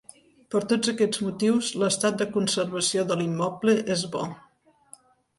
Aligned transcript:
Per 0.53 0.59
tots 0.69 0.91
aquests 0.91 1.19
motius, 1.25 1.67
l'estat 1.83 2.17
de 2.21 2.25
conservació 2.37 3.03
de 3.11 3.17
l'immoble 3.19 3.75
és 3.97 4.07
bo. 4.17 4.23